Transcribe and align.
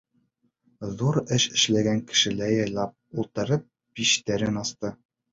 Ҙур 1.01 1.17
эш 1.35 1.43
эшләгән 1.57 1.99
кешеләй 2.11 2.55
яйлап 2.59 2.95
ултырып 3.23 3.67
биштәрен 4.01 4.57
асты. 4.63 4.91